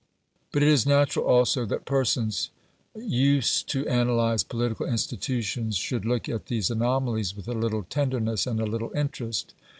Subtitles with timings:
[0.51, 2.49] But it is natural also that persons
[2.95, 8.59] used to analyse political institutions should look at these anomalies with a little tenderness and
[8.59, 9.53] a little interest.